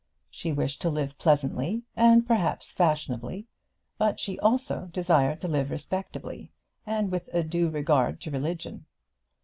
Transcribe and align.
She 0.31 0.51
wished 0.51 0.81
to 0.81 0.89
live 0.89 1.15
pleasantly, 1.19 1.83
and 1.95 2.25
perhaps 2.25 2.71
fashionably; 2.71 3.45
but 3.99 4.19
she 4.19 4.39
also 4.39 4.89
desired 4.91 5.41
to 5.41 5.47
live 5.47 5.69
respectably, 5.69 6.51
and 6.87 7.11
with 7.11 7.29
a 7.33 7.43
due 7.43 7.69
regard 7.69 8.19
to 8.21 8.31
religion. 8.31 8.87